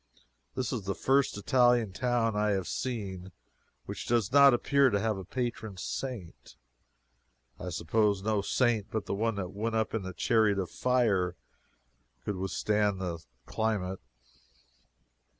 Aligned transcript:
This 0.55 0.73
is 0.73 0.85
the 0.85 0.95
first 0.95 1.37
Italian 1.37 1.91
town 1.93 2.35
I 2.35 2.53
have 2.53 2.67
seen 2.67 3.31
which 3.85 4.07
does 4.07 4.31
not 4.31 4.51
appear 4.51 4.89
to 4.89 4.99
have 4.99 5.15
a 5.15 5.23
patron 5.23 5.77
saint. 5.77 6.55
I 7.59 7.69
suppose 7.69 8.23
no 8.23 8.41
saint 8.41 8.89
but 8.89 9.05
the 9.05 9.13
one 9.13 9.35
that 9.35 9.51
went 9.51 9.75
up 9.75 9.93
in 9.93 10.01
the 10.01 10.13
chariot 10.13 10.57
of 10.57 10.71
fire 10.71 11.35
could 12.25 12.49
stand 12.49 12.99
the 12.99 13.19
climate. 13.45 13.99